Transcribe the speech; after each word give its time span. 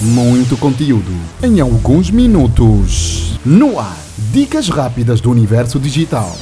Muito 0.00 0.56
conteúdo 0.56 1.10
em 1.42 1.60
alguns 1.60 2.08
minutos. 2.08 3.36
No 3.44 3.80
ar, 3.80 3.96
dicas 4.30 4.68
rápidas 4.68 5.20
do 5.20 5.28
universo 5.28 5.80
digital. 5.80 6.36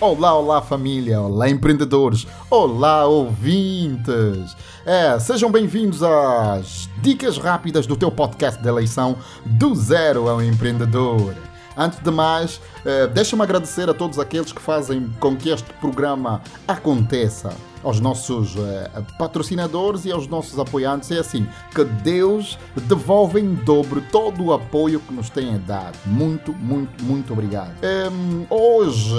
Olá, 0.00 0.32
olá 0.34 0.62
família, 0.62 1.20
olá 1.20 1.50
empreendedores, 1.50 2.26
olá 2.48 3.04
ouvintes. 3.04 4.56
É, 4.86 5.18
sejam 5.18 5.52
bem-vindos 5.52 6.02
às 6.02 6.88
dicas 7.02 7.36
rápidas 7.36 7.86
do 7.86 7.94
teu 7.94 8.10
podcast 8.10 8.62
de 8.62 8.66
eleição 8.66 9.14
do 9.44 9.74
zero 9.74 10.30
ao 10.30 10.42
empreendedor. 10.42 11.34
Antes 11.76 11.98
de 11.98 12.10
mais, 12.10 12.58
eh, 12.86 13.06
deixa-me 13.06 13.42
agradecer 13.42 13.88
a 13.90 13.94
todos 13.94 14.18
aqueles 14.18 14.50
que 14.50 14.62
fazem 14.62 15.10
com 15.20 15.36
que 15.36 15.50
este 15.50 15.70
programa 15.74 16.40
aconteça 16.66 17.50
aos 17.82 18.00
nossos 18.00 18.54
uh, 18.56 19.06
patrocinadores 19.18 20.04
e 20.04 20.12
aos 20.12 20.26
nossos 20.26 20.58
apoiantes. 20.58 21.10
É 21.10 21.18
assim, 21.18 21.46
que 21.74 21.84
Deus 21.84 22.58
devolva 22.82 23.40
em 23.40 23.54
dobro 23.54 24.02
todo 24.12 24.44
o 24.44 24.52
apoio 24.52 25.00
que 25.00 25.12
nos 25.12 25.30
tem 25.30 25.58
dado. 25.66 25.96
Muito, 26.06 26.52
muito, 26.52 27.04
muito 27.04 27.32
obrigado. 27.32 27.72
Um, 28.12 28.46
hoje, 28.48 29.14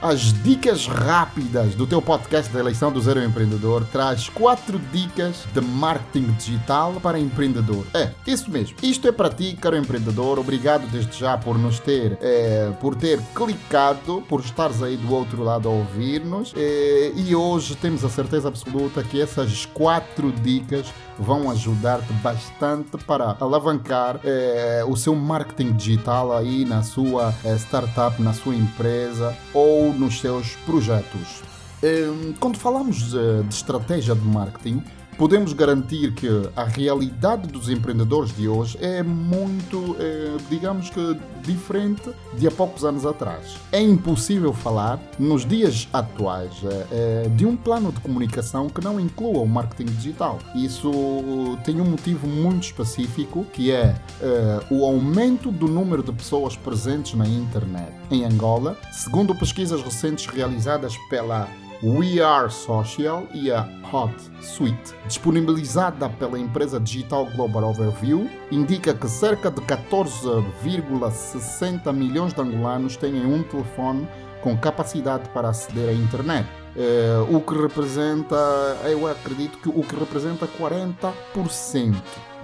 as 0.00 0.32
dicas 0.42 0.86
rápidas 0.86 1.74
do 1.74 1.86
teu 1.86 2.00
podcast 2.02 2.52
da 2.52 2.60
eleição 2.60 2.92
do 2.92 3.00
Zero 3.00 3.22
Empreendedor 3.22 3.84
traz 3.92 4.28
quatro 4.28 4.80
dicas 4.92 5.44
de 5.52 5.60
marketing 5.60 6.32
digital 6.32 6.94
para 7.00 7.18
empreendedor. 7.18 7.84
É, 7.94 8.10
isso 8.26 8.50
mesmo. 8.50 8.76
Isto 8.82 9.08
é 9.08 9.12
para 9.12 9.28
ti, 9.30 9.56
caro 9.60 9.76
empreendedor. 9.76 10.38
Obrigado 10.38 10.86
desde 10.90 11.18
já 11.18 11.36
por 11.36 11.58
nos 11.58 11.78
ter, 11.78 12.18
é, 12.20 12.72
por 12.80 12.94
ter 12.94 13.20
clicado, 13.34 14.22
por 14.28 14.40
estares 14.40 14.82
aí 14.82 14.96
do 14.96 15.12
outro 15.12 15.42
lado 15.42 15.68
a 15.68 15.72
ouvir-nos. 15.72 16.52
É, 16.56 17.12
e 17.14 17.34
hoje 17.34 17.74
temos 17.76 17.87
temos 17.88 18.04
a 18.04 18.10
certeza 18.10 18.48
absoluta 18.48 19.02
que 19.02 19.18
essas 19.18 19.64
quatro 19.64 20.30
dicas 20.30 20.92
vão 21.18 21.50
ajudar-te 21.50 22.12
bastante 22.22 22.98
para 23.06 23.34
alavancar 23.40 24.20
eh, 24.22 24.84
o 24.86 24.94
seu 24.94 25.14
marketing 25.14 25.72
digital 25.72 26.36
aí 26.36 26.66
na 26.66 26.82
sua 26.82 27.34
eh, 27.42 27.54
startup, 27.56 28.20
na 28.20 28.34
sua 28.34 28.54
empresa 28.54 29.34
ou 29.54 29.94
nos 29.94 30.20
seus 30.20 30.54
projetos. 30.66 31.42
Eh, 31.82 32.34
quando 32.38 32.58
falamos 32.58 33.10
de 33.10 33.48
estratégia 33.48 34.14
de 34.14 34.20
marketing, 34.20 34.82
podemos 35.18 35.52
garantir 35.52 36.12
que 36.12 36.28
a 36.54 36.62
realidade 36.62 37.48
dos 37.48 37.68
empreendedores 37.68 38.34
de 38.34 38.48
hoje 38.48 38.78
é 38.80 39.02
muito, 39.02 39.96
é, 39.98 40.36
digamos 40.48 40.88
que, 40.88 41.18
diferente 41.42 42.10
de 42.34 42.46
há 42.46 42.50
poucos 42.50 42.84
anos 42.84 43.04
atrás. 43.04 43.56
É 43.72 43.80
impossível 43.80 44.52
falar, 44.52 45.00
nos 45.18 45.44
dias 45.44 45.88
atuais, 45.92 46.52
é, 46.92 47.28
de 47.34 47.44
um 47.44 47.56
plano 47.56 47.90
de 47.90 48.00
comunicação 48.00 48.68
que 48.68 48.82
não 48.82 49.00
inclua 49.00 49.40
o 49.40 49.46
marketing 49.46 49.92
digital. 49.92 50.38
Isso 50.54 51.58
tem 51.64 51.80
um 51.80 51.84
motivo 51.84 52.28
muito 52.28 52.64
específico, 52.64 53.44
que 53.52 53.72
é, 53.72 53.96
é 54.20 54.60
o 54.70 54.84
aumento 54.84 55.50
do 55.50 55.66
número 55.66 56.02
de 56.02 56.12
pessoas 56.12 56.56
presentes 56.56 57.14
na 57.14 57.26
internet. 57.26 57.92
Em 58.10 58.24
Angola, 58.24 58.76
segundo 58.92 59.34
pesquisas 59.34 59.82
recentes 59.82 60.26
realizadas 60.26 60.96
pela 61.10 61.48
We 61.82 62.20
Are 62.20 62.50
Social 62.50 63.26
e 63.32 63.50
a 63.52 63.68
Hot 63.92 64.12
Suite, 64.40 64.96
disponibilizada 65.06 66.08
pela 66.08 66.36
empresa 66.36 66.80
digital 66.80 67.26
Global 67.26 67.70
Overview, 67.70 68.28
indica 68.50 68.92
que 68.92 69.08
cerca 69.08 69.48
de 69.48 69.60
14,60 69.60 71.92
milhões 71.92 72.32
de 72.32 72.40
angolanos 72.40 72.96
têm 72.96 73.24
um 73.24 73.44
telefone 73.44 74.08
com 74.42 74.56
capacidade 74.56 75.28
para 75.28 75.50
aceder 75.50 75.90
à 75.90 75.92
internet. 75.92 76.48
Uh, 76.76 77.36
o 77.36 77.40
que 77.40 77.54
representa, 77.54 78.36
eu 78.84 79.06
acredito 79.06 79.58
que 79.58 79.68
o 79.68 79.82
que 79.82 79.96
representa 79.96 80.46
40% 80.46 81.94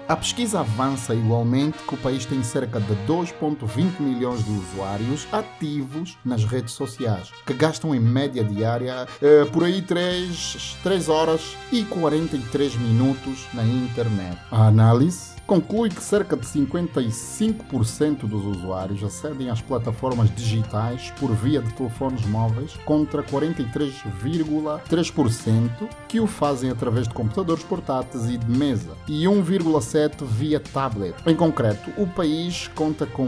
a 0.08 0.16
pesquisa 0.16 0.60
avança 0.60 1.14
igualmente 1.14 1.78
que 1.78 1.95
o 1.95 1.98
país 1.98 2.27
tem 2.27 2.42
cerca 2.42 2.80
de 2.80 2.95
2,20 3.06 4.01
milhões 4.01 4.45
de 4.45 4.51
usuários 4.51 5.27
ativos 5.33 6.18
nas 6.24 6.45
redes 6.45 6.74
sociais, 6.74 7.30
que 7.46 7.55
gastam 7.55 7.95
em 7.95 8.01
média 8.01 8.45
diária 8.45 9.06
eh, 9.23 9.45
por 9.52 9.64
aí 9.64 9.80
3, 9.80 10.77
3 10.83 11.08
horas 11.08 11.56
e 11.73 11.84
43 11.84 12.77
minutos 12.77 13.46
na 13.55 13.64
internet. 13.64 14.39
A 14.51 14.67
análise 14.67 15.33
conclui 15.46 15.90
que 15.90 16.02
cerca 16.02 16.36
de 16.36 16.46
55% 16.46 18.27
dos 18.27 18.44
usuários 18.44 19.02
acedem 19.02 19.48
às 19.50 19.60
plataformas 19.60 20.32
digitais 20.34 21.12
por 21.18 21.34
via 21.34 21.60
de 21.60 21.70
telefones 21.74 22.24
móveis, 22.27 22.74
contra 22.84 23.20
43,3% 23.22 25.88
que 26.08 26.20
o 26.20 26.27
fazem 26.27 26.70
através 26.70 27.06
de 27.06 27.14
computadores 27.14 27.62
portáteis 27.64 28.28
e 28.28 28.38
de 28.38 28.50
mesa, 28.50 28.96
e 29.06 29.24
1,7% 29.24 30.24
via 30.24 30.58
tablet. 30.60 31.14
Em 31.27 31.36
concreto, 31.36 31.90
o 31.96 32.06
país 32.06 32.70
conta 32.74 33.06
com 33.06 33.27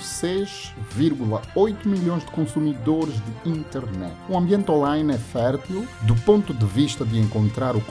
6,8 0.00 1.86
milhões 1.86 2.24
de 2.24 2.30
consumidores 2.30 3.14
de 3.14 3.50
internet. 3.50 4.14
O 4.28 4.36
ambiente 4.36 4.70
online 4.70 5.14
é 5.14 5.18
fértil 5.18 5.86
do 6.02 6.14
ponto 6.16 6.52
de 6.52 6.66
vista 6.66 7.04
de 7.04 7.18
encontrar, 7.18 7.76
o 7.76 7.82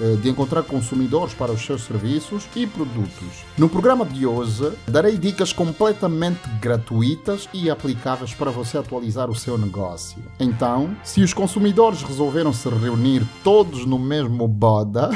eh, 0.00 0.16
de 0.16 0.28
encontrar 0.28 0.62
consumidores 0.62 1.34
para 1.34 1.52
os 1.52 1.64
seus 1.64 1.82
serviços 1.82 2.45
e 2.54 2.66
produtos. 2.66 3.44
No 3.58 3.68
programa 3.68 4.04
de 4.04 4.26
hoje, 4.26 4.72
darei 4.86 5.16
dicas 5.16 5.52
completamente 5.52 6.48
gratuitas 6.60 7.48
e 7.52 7.70
aplicáveis 7.70 8.34
para 8.34 8.50
você 8.50 8.78
atualizar 8.78 9.30
o 9.30 9.34
seu 9.34 9.56
negócio. 9.56 10.22
Então, 10.38 10.96
se 11.02 11.22
os 11.22 11.32
consumidores 11.32 12.02
resolveram 12.02 12.52
se 12.52 12.68
reunir 12.68 13.26
todos 13.42 13.86
no 13.86 13.98
mesmo 13.98 14.46
boda, 14.46 15.10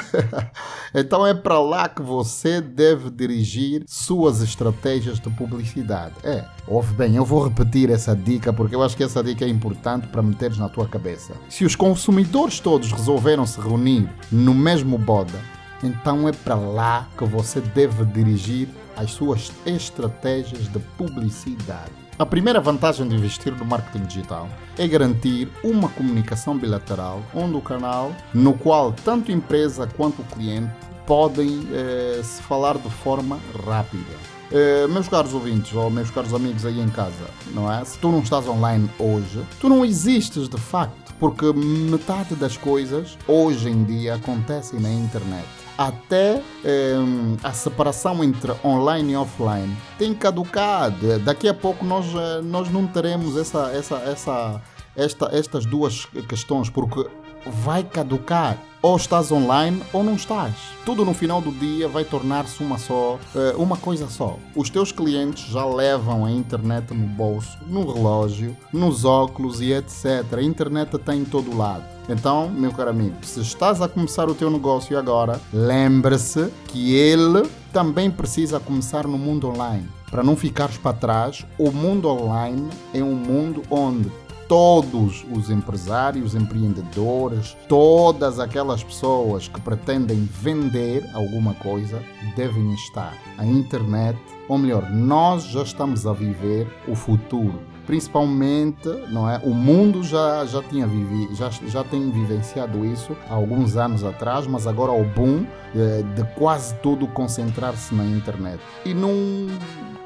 então 0.95 1.27
é 1.27 1.35
para 1.35 1.61
lá 1.61 1.89
que 1.89 2.03
você 2.03 2.61
deve 2.61 3.11
dirigir 3.11 3.85
suas 3.87 4.41
estratégias 4.41 5.21
de 5.21 5.31
publicidade. 5.31 6.15
É, 6.25 6.45
ouve 6.67 6.95
bem, 6.95 7.17
eu 7.17 7.25
vou 7.25 7.45
repetir 7.45 7.91
essa 7.91 8.17
dica 8.17 8.53
porque 8.53 8.75
eu 8.75 8.83
acho 8.83 8.97
que 8.97 9.05
essa 9.05 9.23
dica 9.23 9.45
é 9.45 9.49
importante 9.49 10.07
para 10.09 10.23
meteres 10.23 10.59
na 10.59 10.69
tua 10.69 10.87
cabeça. 10.87 11.35
Se 11.49 11.65
os 11.65 11.77
consumidores 11.77 12.59
todos 12.61 12.93
resolveram 12.93 13.47
se 13.47 13.61
reunir 13.61 14.09
no 14.31 14.55
mesmo 14.55 14.97
boda, 14.97 15.39
então 15.83 16.29
é 16.29 16.33
para 16.33 16.55
lá 16.55 17.09
que 17.17 17.25
você 17.25 17.61
deve 17.61 18.05
dirigir 18.05 18.69
as 18.97 19.13
suas 19.13 19.53
estratégias 19.65 20.71
de 20.71 20.79
publicidade. 20.99 21.93
A 22.19 22.27
primeira 22.27 22.61
vantagem 22.61 23.09
de 23.09 23.15
investir 23.15 23.51
no 23.57 23.65
marketing 23.65 24.05
digital 24.05 24.47
é 24.77 24.87
garantir 24.87 25.49
uma 25.65 25.89
comunicação 25.89 26.57
bilateral, 26.59 27.23
onde 27.35 27.57
o 27.57 27.63
canal 27.63 28.15
no 28.35 28.53
qual 28.53 28.93
tanto 28.93 29.31
a 29.31 29.35
empresa 29.35 29.89
quanto 29.97 30.21
o 30.21 30.25
cliente 30.27 30.71
podem 31.07 31.67
eh, 31.73 32.21
se 32.23 32.43
falar 32.43 32.77
de 32.77 32.91
forma 32.91 33.39
rápida. 33.67 34.31
Eh, 34.53 34.87
meus 34.89 35.09
caros 35.09 35.33
ouvintes 35.33 35.73
ou 35.73 35.89
meus 35.89 36.11
caros 36.11 36.35
amigos 36.35 36.67
aí 36.67 36.79
em 36.79 36.91
casa, 36.91 37.31
não 37.55 37.73
é? 37.73 37.83
Se 37.87 37.99
tu 37.99 38.11
não 38.11 38.21
estás 38.21 38.47
online 38.47 38.91
hoje, 38.99 39.43
tu 39.59 39.69
não 39.69 39.83
existes 39.83 40.47
de 40.47 40.59
facto, 40.59 41.15
porque 41.19 41.51
metade 41.55 42.35
das 42.35 42.57
coisas 42.57 43.17
hoje 43.27 43.71
em 43.71 43.83
dia 43.83 44.17
acontecem 44.17 44.79
na 44.79 44.93
internet 44.93 45.60
até 45.81 46.43
um, 46.63 47.39
a 47.43 47.55
separação 47.55 48.23
entre 48.23 48.53
online 48.63 49.15
e 49.15 49.17
offline 49.17 49.75
tem 49.97 50.13
caducado. 50.13 51.19
Daqui 51.21 51.49
a 51.49 51.55
pouco 51.55 51.87
nós, 51.87 52.05
eh, 52.15 52.43
nós 52.43 52.69
não 52.71 52.87
teremos 52.87 53.35
essa, 53.35 53.71
essa, 53.73 53.97
essa, 53.97 54.63
esta, 54.95 55.31
estas 55.33 55.65
duas 55.65 56.05
questões, 56.29 56.69
porque 56.69 57.09
vai 57.47 57.83
caducar. 57.83 58.59
Ou 58.83 58.97
estás 58.97 59.31
online 59.31 59.83
ou 59.93 60.03
não 60.03 60.15
estás. 60.15 60.55
Tudo 60.87 61.05
no 61.05 61.13
final 61.13 61.43
do 61.43 61.53
dia 61.53 61.87
vai 61.87 62.03
tornar-se 62.03 62.63
uma 62.63 62.79
só, 62.79 63.19
eh, 63.35 63.55
uma 63.59 63.77
coisa 63.77 64.09
só. 64.09 64.39
Os 64.57 64.71
teus 64.71 64.91
clientes 64.91 65.45
já 65.51 65.65
levam 65.67 66.25
a 66.25 66.31
internet 66.31 66.95
no 66.95 67.07
bolso, 67.07 67.59
no 67.67 67.93
relógio, 67.93 68.57
nos 68.73 69.05
óculos 69.05 69.61
e 69.61 69.73
etc. 69.73 70.25
A 70.39 70.43
internet 70.43 70.97
está 70.97 71.15
em 71.15 71.27
todo 71.27 71.55
lado. 71.55 71.85
Então, 72.09 72.49
meu 72.49 72.73
caro 72.73 72.91
amigo, 72.91 73.17
se 73.23 73.41
estás 73.41 73.83
a 73.83 73.89
começar 73.89 74.29
o 74.29 74.35
teu 74.35 74.51
negócio 74.51 74.99
agora, 74.99 75.39
lembre-se 75.53 76.51
que 76.69 76.95
ele 76.95 77.49
também 77.73 78.11
precisa 78.11 78.59
começar 78.59 79.07
no 79.07 79.19
mundo 79.19 79.49
online. 79.49 79.87
Para 80.11 80.25
não 80.25 80.35
ficares 80.35 80.77
para 80.77 80.97
trás, 80.97 81.47
o 81.57 81.71
mundo 81.71 82.09
online 82.09 82.69
é 82.93 83.03
um 83.03 83.15
mundo 83.15 83.63
onde 83.71 84.11
todos 84.51 85.25
os 85.33 85.49
empresários, 85.49 86.35
empreendedores, 86.35 87.57
todas 87.69 88.41
aquelas 88.41 88.83
pessoas 88.83 89.47
que 89.47 89.61
pretendem 89.61 90.29
vender 90.29 91.09
alguma 91.15 91.55
coisa 91.55 92.03
devem 92.35 92.75
estar. 92.75 93.17
A 93.39 93.47
internet, 93.47 94.19
ou 94.49 94.59
melhor, 94.59 94.91
nós 94.91 95.45
já 95.45 95.63
estamos 95.63 96.05
a 96.05 96.13
viver 96.13 96.67
o 96.89 96.97
futuro 96.97 97.61
principalmente, 97.87 98.89
não 99.09 99.29
é? 99.29 99.39
O 99.39 99.53
mundo 99.53 100.05
já 100.05 100.45
já 100.45 100.63
tinha 100.63 100.87
vivido, 100.87 101.35
já 101.35 101.51
já 101.51 101.83
tem 101.83 102.09
vivenciado 102.09 102.85
isso 102.85 103.17
há 103.29 103.35
alguns 103.35 103.77
anos 103.77 104.05
atrás, 104.05 104.47
mas 104.47 104.65
agora 104.65 104.93
o 104.93 105.05
boom 105.05 105.45
eh, 105.75 106.03
de 106.15 106.23
quase 106.35 106.73
tudo 106.77 107.09
concentrar-se 107.09 107.93
na 107.93 108.05
internet. 108.05 108.61
E 108.85 108.95
não 108.95 109.11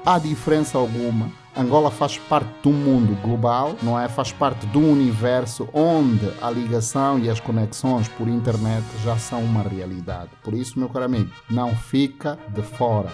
há 0.07 0.19
diferença 0.19 0.79
alguma 0.79 1.31
Angola 1.57 1.91
faz 1.91 2.19
parte 2.19 2.51
do 2.63 2.71
mundo 2.71 3.17
global, 3.23 3.77
não 3.83 3.99
é? 3.99 4.09
Faz 4.09 4.33
parte 4.33 4.67
do 4.67 4.81
universo 4.81 5.69
onde 5.73 6.29
a 6.43 6.51
ligação 6.51 7.19
e 7.19 7.31
as 7.31 7.39
conexões 7.39 8.09
por 8.09 8.27
internet 8.27 8.85
já 9.05 9.17
são 9.17 9.43
uma 9.43 9.63
realidade. 9.63 10.31
Por 10.43 10.53
isso, 10.53 10.79
meu 10.79 10.89
caro 10.89 11.05
amigo, 11.05 11.31
não 11.49 11.75
fica 11.77 12.39
de 12.49 12.63
fora. 12.63 13.11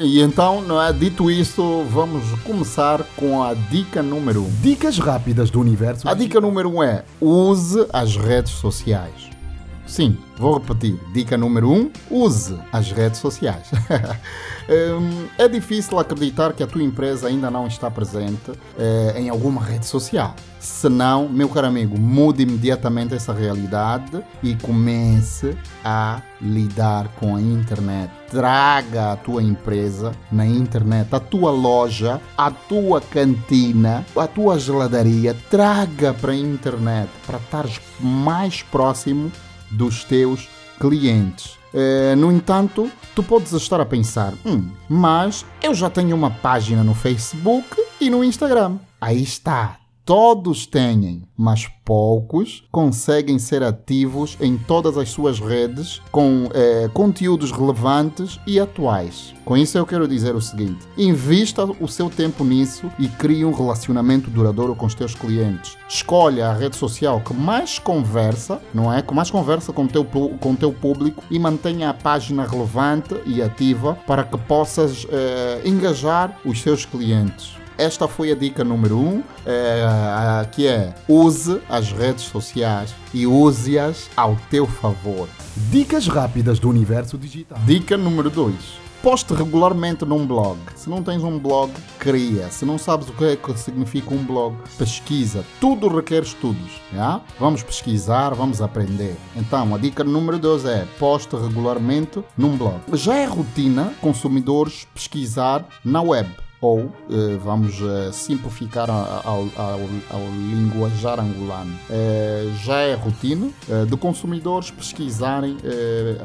E 0.00 0.20
então, 0.20 0.60
não 0.60 0.80
é? 0.80 0.92
dito 0.92 1.28
isso, 1.28 1.82
vamos 1.90 2.22
começar 2.44 3.02
com 3.16 3.42
a 3.42 3.52
dica 3.54 4.00
número 4.00 4.42
1. 4.42 4.44
Um. 4.44 4.50
Dicas 4.62 4.98
rápidas 4.98 5.50
do 5.50 5.60
universo. 5.60 6.08
A 6.08 6.14
dica 6.14 6.40
número 6.40 6.68
1 6.68 6.76
um 6.76 6.82
é 6.82 7.04
use 7.20 7.86
as 7.92 8.16
redes 8.16 8.52
sociais. 8.52 9.35
Sim, 9.86 10.18
vou 10.36 10.58
repetir. 10.58 10.98
Dica 11.12 11.36
número 11.38 11.70
1: 11.70 11.74
um, 11.74 11.90
use 12.10 12.58
as 12.72 12.90
redes 12.90 13.20
sociais. 13.20 13.70
Hum, 14.68 15.28
é 15.38 15.46
difícil 15.46 15.96
acreditar 15.96 16.52
que 16.52 16.60
a 16.60 16.66
tua 16.66 16.82
empresa 16.82 17.28
ainda 17.28 17.48
não 17.48 17.68
está 17.68 17.88
presente 17.88 18.50
eh, 18.76 19.14
em 19.16 19.28
alguma 19.28 19.62
rede 19.62 19.86
social. 19.86 20.34
Se 20.58 20.88
não, 20.88 21.28
meu 21.28 21.48
caro 21.48 21.68
amigo, 21.68 21.96
mude 21.96 22.42
imediatamente 22.42 23.14
essa 23.14 23.32
realidade 23.32 24.20
e 24.42 24.56
comece 24.56 25.56
a 25.84 26.20
lidar 26.40 27.06
com 27.20 27.36
a 27.36 27.40
internet. 27.40 28.10
Traga 28.28 29.12
a 29.12 29.16
tua 29.16 29.40
empresa 29.40 30.10
na 30.32 30.44
internet, 30.44 31.14
a 31.14 31.20
tua 31.20 31.52
loja, 31.52 32.20
a 32.36 32.50
tua 32.50 33.00
cantina, 33.00 34.04
a 34.16 34.26
tua 34.26 34.58
geladaria. 34.58 35.36
Traga 35.48 36.12
para 36.12 36.32
a 36.32 36.36
internet 36.36 37.08
para 37.24 37.38
estar 37.38 37.66
mais 38.00 38.62
próximo 38.62 39.30
dos 39.70 40.04
teus 40.04 40.48
clientes. 40.78 41.58
Uh, 41.72 42.16
no 42.16 42.32
entanto, 42.32 42.90
tu 43.14 43.22
podes 43.22 43.52
estar 43.52 43.80
a 43.80 43.86
pensar: 43.86 44.32
hum, 44.44 44.70
mas 44.88 45.44
eu 45.62 45.74
já 45.74 45.90
tenho 45.90 46.16
uma 46.16 46.30
página 46.30 46.82
no 46.82 46.94
Facebook 46.94 47.76
e 48.00 48.08
no 48.08 48.24
Instagram. 48.24 48.78
Aí 49.00 49.22
está, 49.22 49.76
todos 50.06 50.66
têm, 50.66 51.24
mas 51.36 51.66
poucos 51.84 52.62
conseguem 52.70 53.40
ser 53.40 53.64
ativos 53.64 54.38
em 54.40 54.56
todas 54.56 54.96
as 54.96 55.08
suas 55.08 55.40
redes 55.40 56.00
com 56.12 56.48
eh, 56.54 56.88
conteúdos 56.94 57.50
relevantes 57.50 58.38
e 58.46 58.60
atuais. 58.60 59.34
Com 59.44 59.56
isso, 59.56 59.76
eu 59.76 59.84
quero 59.84 60.06
dizer 60.06 60.36
o 60.36 60.40
seguinte: 60.40 60.86
invista 60.96 61.64
o 61.64 61.88
seu 61.88 62.08
tempo 62.08 62.44
nisso 62.44 62.90
e 63.00 63.08
crie 63.08 63.44
um 63.44 63.52
relacionamento 63.52 64.30
duradouro 64.30 64.76
com 64.76 64.86
os 64.86 64.94
teus 64.94 65.12
clientes. 65.12 65.76
Escolha 65.88 66.50
a 66.50 66.54
rede 66.54 66.76
social 66.76 67.20
que 67.20 67.34
mais 67.34 67.80
conversa, 67.80 68.62
não 68.72 68.92
é? 68.92 69.02
Que 69.02 69.12
mais 69.12 69.28
conversa 69.28 69.72
com 69.72 69.84
o 69.84 69.88
teu, 69.88 70.04
com 70.04 70.54
teu 70.54 70.72
público 70.72 71.24
e 71.28 71.36
mantenha 71.36 71.90
a 71.90 71.94
página 71.94 72.46
relevante 72.46 73.16
e 73.26 73.42
ativa 73.42 73.98
para 74.06 74.22
que 74.22 74.38
possas 74.38 75.04
eh, 75.10 75.62
engajar 75.64 76.38
os 76.44 76.62
seus 76.62 76.84
clientes. 76.84 77.65
Esta 77.78 78.08
foi 78.08 78.32
a 78.32 78.34
dica 78.34 78.64
número 78.64 78.96
1, 78.96 79.00
um, 79.00 79.22
é, 79.44 80.46
que 80.50 80.66
é 80.66 80.94
use 81.08 81.60
as 81.68 81.92
redes 81.92 82.24
sociais 82.24 82.94
e 83.12 83.26
use-as 83.26 84.10
ao 84.16 84.36
teu 84.50 84.66
favor. 84.66 85.28
Dicas 85.70 86.06
rápidas 86.06 86.58
do 86.58 86.68
universo 86.68 87.18
digital. 87.18 87.58
Dica 87.66 87.96
número 87.96 88.30
2 88.30 88.86
poste 89.06 89.32
regularmente 89.34 90.04
num 90.04 90.26
blog. 90.26 90.58
Se 90.74 90.90
não 90.90 91.00
tens 91.00 91.22
um 91.22 91.38
blog, 91.38 91.70
cria. 91.96 92.50
Se 92.50 92.64
não 92.64 92.76
sabes 92.76 93.08
o 93.08 93.12
que 93.12 93.24
é 93.24 93.36
que 93.36 93.56
significa 93.56 94.12
um 94.12 94.24
blog, 94.24 94.56
pesquisa. 94.76 95.44
Tudo 95.60 95.86
requer 95.86 96.24
estudos. 96.24 96.80
Já? 96.92 97.20
Vamos 97.38 97.62
pesquisar, 97.62 98.34
vamos 98.34 98.60
aprender. 98.60 99.16
Então, 99.36 99.72
a 99.76 99.78
dica 99.78 100.02
número 100.02 100.40
2 100.40 100.64
é 100.64 100.88
poste 100.98 101.36
regularmente 101.36 102.20
num 102.36 102.56
blog. 102.56 102.80
Já 102.94 103.14
é 103.14 103.26
rotina 103.26 103.92
consumidores 104.00 104.88
pesquisar 104.92 105.64
na 105.84 106.02
web 106.02 106.28
ou 106.66 106.90
eh, 107.08 107.38
vamos 107.42 107.80
eh, 107.80 108.10
simplificar 108.12 108.90
ao, 108.90 108.98
ao, 109.24 109.80
ao, 110.10 110.20
linguajar 110.50 111.20
angolano. 111.20 111.72
Eh, 111.88 112.48
já 112.64 112.78
é 112.78 112.94
rotina 112.94 113.48
de 113.88 113.96
consumidores 113.96 114.70
pesquisarem 114.70 115.56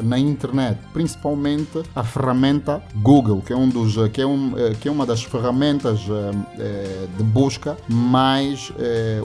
na 0.03 0.17
internet, 0.17 0.79
principalmente 0.93 1.83
a 1.95 2.03
ferramenta 2.03 2.81
Google, 2.95 3.41
que 3.41 3.53
é, 3.53 3.55
um 3.55 3.67
dos, 3.67 3.95
que 4.09 4.21
é, 4.21 4.25
um, 4.25 4.53
que 4.79 4.88
é 4.88 4.91
uma 4.91 5.05
das 5.05 5.23
ferramentas 5.23 5.99
de 5.99 7.23
busca 7.23 7.77
mais 7.88 8.71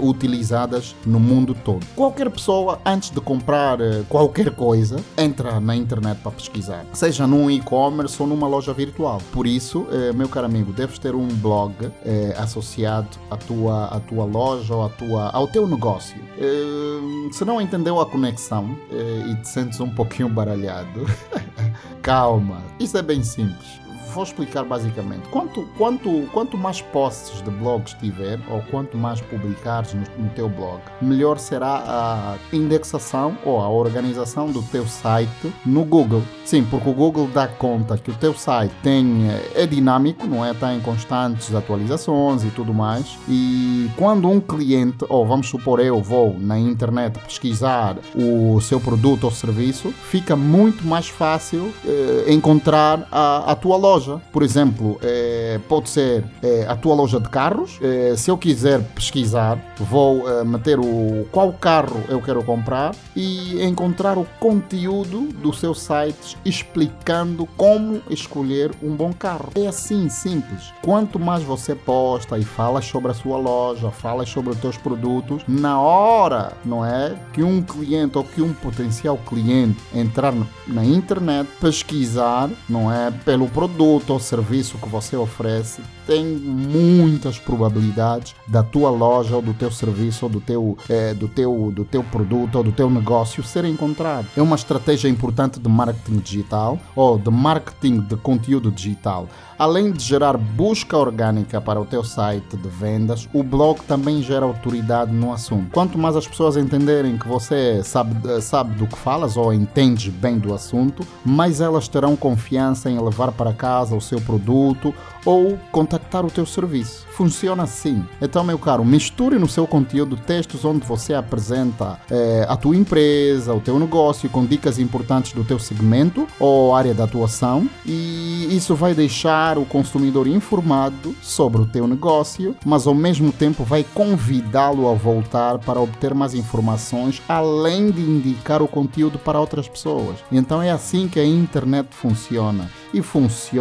utilizadas 0.00 0.94
no 1.04 1.20
mundo 1.20 1.54
todo. 1.54 1.84
Qualquer 1.94 2.30
pessoa, 2.30 2.80
antes 2.84 3.10
de 3.10 3.20
comprar 3.20 3.78
qualquer 4.08 4.50
coisa, 4.54 4.96
entra 5.16 5.60
na 5.60 5.76
internet 5.76 6.18
para 6.22 6.32
pesquisar, 6.32 6.84
seja 6.92 7.26
num 7.26 7.50
e-commerce 7.50 8.20
ou 8.20 8.28
numa 8.28 8.48
loja 8.48 8.72
virtual. 8.72 9.20
Por 9.32 9.46
isso, 9.46 9.86
meu 10.14 10.28
caro 10.28 10.46
amigo, 10.46 10.72
deves 10.72 10.98
ter 10.98 11.06
um 11.14 11.29
blog 11.29 11.75
eh, 12.05 12.35
associado 12.37 13.08
à 13.31 13.37
tua, 13.37 13.87
à 13.87 14.00
tua 14.00 14.25
loja 14.25 14.75
ou 14.75 14.85
à 14.85 14.88
tua, 14.88 15.31
ao 15.31 15.47
teu 15.47 15.67
negócio. 15.67 16.17
Eh, 16.38 17.32
se 17.32 17.44
não 17.44 17.61
entendeu 17.61 18.00
a 18.00 18.06
conexão 18.06 18.76
eh, 18.91 19.31
e 19.31 19.37
te 19.37 19.49
sentes 19.49 19.81
um 19.81 19.91
pouquinho 19.91 20.29
baralhado, 20.29 21.06
calma, 22.03 22.62
isso 22.79 22.97
é 22.99 23.03
bem 23.03 23.23
simples 23.23 23.86
vou 24.16 24.24
explicar 24.24 24.64
basicamente. 24.64 25.28
Quanto, 25.28 25.68
quanto, 25.76 26.26
quanto 26.32 26.56
mais 26.56 26.80
posts 26.80 27.42
de 27.42 27.50
blogs 27.50 27.94
tiver, 28.00 28.40
ou 28.50 28.62
quanto 28.70 28.96
mais 28.96 29.20
publicares 29.20 29.92
no, 29.92 30.00
no 30.18 30.30
teu 30.30 30.48
blog, 30.48 30.80
melhor 31.02 31.38
será 31.38 31.84
a 31.86 32.36
indexação 32.50 33.36
ou 33.44 33.60
a 33.60 33.68
organização 33.68 34.50
do 34.50 34.62
teu 34.62 34.86
site 34.86 35.52
no 35.64 35.84
Google. 35.84 36.22
Sim, 36.46 36.64
porque 36.64 36.88
o 36.88 36.94
Google 36.94 37.28
dá 37.28 37.46
conta 37.46 37.98
que 37.98 38.10
o 38.10 38.14
teu 38.14 38.32
site 38.32 38.72
tem, 38.82 39.28
é 39.54 39.66
dinâmico, 39.66 40.26
não 40.26 40.44
é? 40.44 40.52
Está 40.52 40.72
em 40.72 40.80
constantes 40.80 41.54
atualizações 41.54 42.42
e 42.42 42.48
tudo 42.48 42.72
mais. 42.72 43.18
E 43.28 43.90
quando 43.96 44.30
um 44.30 44.40
cliente, 44.40 45.04
ou 45.10 45.26
vamos 45.26 45.48
supor 45.48 45.78
eu 45.78 46.00
vou 46.00 46.36
na 46.38 46.58
internet 46.58 47.18
pesquisar 47.18 47.96
o 48.14 48.58
seu 48.62 48.80
produto 48.80 49.24
ou 49.24 49.30
serviço, 49.30 49.92
fica 50.10 50.34
muito 50.34 50.86
mais 50.86 51.08
fácil 51.08 51.70
eh, 51.84 52.24
encontrar 52.28 53.06
a, 53.12 53.52
a 53.52 53.54
tua 53.54 53.76
loja 53.76 54.06
loja. 54.06 54.20
Por 54.32 54.43
exemplo, 54.43 54.99
é, 55.03 55.61
pode 55.69 55.91
ser 55.91 56.25
é, 56.43 56.67
a 56.69 56.76
tua 56.76 56.94
loja 56.94 57.19
de 57.20 57.29
carros. 57.29 57.79
É, 57.82 58.14
se 58.17 58.31
eu 58.31 58.38
quiser 58.38 58.82
pesquisar, 58.94 59.58
vou 59.79 60.25
meter 60.44 60.79
o 60.79 61.26
qual 61.31 61.53
carro 61.53 62.03
eu 62.08 62.20
quero 62.20 62.43
comprar 62.43 62.94
e 63.14 63.62
encontrar 63.62 64.17
o 64.19 64.26
conteúdo 64.38 65.29
do 65.32 65.53
seu 65.53 65.75
site 65.75 66.37
explicando 66.44 67.47
como 67.56 68.03
escolher 68.08 68.73
um 68.82 68.94
bom 68.94 69.12
carro. 69.12 69.50
É 69.55 69.67
assim 69.67 70.09
simples. 70.09 70.73
Quanto 70.82 71.19
mais 71.19 71.43
você 71.43 71.75
posta 71.75 72.38
e 72.38 72.44
fala 72.44 72.81
sobre 72.81 73.11
a 73.11 73.14
sua 73.14 73.37
loja, 73.37 73.91
fala 73.91 74.25
sobre 74.25 74.50
os 74.50 74.59
teus 74.59 74.76
produtos, 74.76 75.43
na 75.47 75.81
hora, 75.81 76.52
não 76.64 76.85
é, 76.85 77.14
que 77.32 77.43
um 77.43 77.62
cliente 77.62 78.17
ou 78.19 78.25
que 78.25 78.42
um 78.42 78.52
potencial 78.52 79.19
cliente 79.19 79.83
entrar 79.95 80.35
na 80.66 80.85
internet, 80.85 81.49
pesquisar, 81.61 82.50
não 82.69 82.92
é, 82.92 83.11
pelo 83.11 83.49
produto 83.49 83.86
produto 83.87 84.11
ou 84.11 84.19
serviço 84.19 84.78
que 84.78 84.88
você 84.88 85.16
oferece 85.16 85.81
tem 86.07 86.25
muitas 86.25 87.38
probabilidades 87.38 88.35
da 88.47 88.62
tua 88.62 88.90
loja 88.90 89.37
ou 89.37 89.43
do 89.43 89.52
teu 89.52 89.71
serviço 89.71 90.26
ou 90.26 90.31
do 90.31 90.40
teu, 90.40 90.78
é, 90.88 91.12
do 91.12 91.28
teu, 91.28 91.73
do 91.75 91.85
teu 91.85 92.02
produto 92.02 92.57
ou 92.57 92.64
do 92.64 92.73
teu 92.73 92.88
negócio 92.88 93.43
ser 93.43 93.64
encontrado. 93.64 94.26
É 94.37 94.43
uma 94.43 94.57
estratégia 94.57 95.09
importante 95.09 95.59
de 95.59 95.69
marketing 95.69 96.19
digital 96.19 96.78
ou 96.95 97.19
de 97.19 97.31
marketing 97.31 98.00
de 98.00 98.16
conteúdo 98.16 98.71
digital. 98.71 99.28
Além 99.59 99.90
de 99.90 100.05
gerar 100.05 100.37
busca 100.37 100.97
orgânica 100.99 101.61
para 101.61 101.81
o 101.81 101.85
teu 101.87 102.05
site 102.05 102.57
de 102.57 102.69
vendas, 102.69 103.26
o 103.33 103.43
blog 103.43 103.81
também 103.83 104.23
gera 104.23 104.45
autoridade 104.45 105.12
no 105.12 105.33
assunto. 105.33 105.71
Quanto 105.73 105.99
mais 105.99 106.14
as 106.14 106.26
pessoas 106.26 106.59
entenderem 106.59 107.16
que 107.16 107.26
você 107.26 107.83
sabe, 107.83 108.43
sabe 108.43 108.75
do 108.76 108.87
que 108.87 108.99
falas 108.99 109.37
ou 109.37 109.52
entende 109.52 110.11
bem 110.11 110.38
do 110.38 110.52
assunto, 110.52 111.07
mais 111.25 111.61
elas 111.61 111.88
terão 111.88 112.14
confiança 112.14 112.90
em 112.90 113.02
levar 113.02 113.33
para 113.33 113.52
casa 113.76 113.95
o 113.95 114.00
seu 114.00 114.21
produto 114.21 114.95
ou 115.25 115.59
contactar 115.71 116.25
o 116.25 116.30
teu 116.30 116.47
serviço. 116.47 117.04
Funciona 117.11 117.64
assim. 117.64 118.04
Então, 118.23 118.45
meu 118.45 118.59
caro, 118.59 118.85
misture 118.85 119.38
no 119.38 119.49
seu 119.49 119.66
conteúdo 119.66 120.16
textos 120.16 120.64
onde 120.64 120.87
você 120.87 121.12
apresenta 121.14 121.99
eh, 122.11 122.47
a 122.49 122.56
tua 122.56 122.76
empresa, 122.76 123.52
o 123.52 123.61
teu 123.61 123.78
negócio 123.78 124.30
com 124.30 124.47
dicas 124.47 124.78
importantes 124.78 125.33
do 125.33 125.45
teu 125.45 125.59
segmento 125.59 126.26
ou 126.38 126.75
área 126.75 126.95
de 126.95 127.02
atuação 127.02 127.68
e 127.85 128.49
isso 128.50 128.75
vai 128.75 128.95
deixar 128.95 129.59
o 129.59 129.64
consumidor 129.66 130.26
informado 130.26 131.14
sobre 131.21 131.61
o 131.61 131.66
teu 131.66 131.87
negócio, 131.87 132.54
mas 132.64 132.87
ao 132.87 132.95
mesmo 132.95 133.33
tempo 133.33 133.64
vai 133.64 133.85
convidá-lo 133.95 134.88
a 134.88 134.95
voltar 134.95 135.59
para 135.59 135.80
obter 135.80 136.14
mais 136.14 136.35
informações, 136.35 137.21
além 137.28 137.90
de 137.90 138.00
indicar 138.00 138.62
o 138.62 138.68
conteúdo 138.68 139.18
para 139.18 139.40
outras 139.40 139.68
pessoas. 139.68 140.16
Então 140.30 140.62
é 140.62 140.71
assim 140.71 141.09
que 141.09 141.18
a 141.18 141.26
internet 141.26 141.88
funciona 141.90 142.71
e 142.95 143.02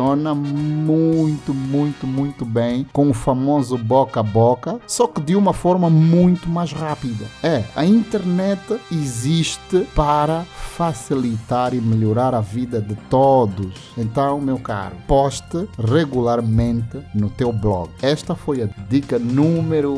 funciona 0.05 0.35
muito, 0.35 1.53
muito, 1.53 2.05
muito 2.05 2.45
bem 2.45 2.85
com 2.93 3.09
o 3.09 3.13
famoso 3.13 3.75
boca 3.77 4.19
a 4.19 4.23
boca, 4.23 4.79
só 4.85 5.07
que 5.07 5.19
de 5.19 5.35
uma 5.35 5.51
forma 5.51 5.89
muito 5.89 6.47
mais 6.47 6.71
rápida. 6.71 7.25
É, 7.41 7.63
a 7.75 7.83
internet 7.83 8.79
existe 8.91 9.87
para 9.95 10.43
facilitar 10.43 11.73
e 11.73 11.81
melhorar 11.81 12.35
a 12.35 12.41
vida 12.41 12.79
de 12.79 12.95
todos. 13.09 13.73
Então, 13.97 14.39
meu 14.39 14.59
caro, 14.59 14.95
poste 15.07 15.67
regularmente 15.79 16.99
no 17.13 17.29
teu 17.29 17.51
blog. 17.51 17.89
Esta 18.01 18.35
foi 18.35 18.61
a 18.61 18.69
dica 18.87 19.17
número 19.17 19.95